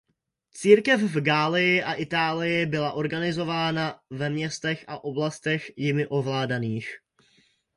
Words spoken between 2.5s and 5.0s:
byla organizována ve městech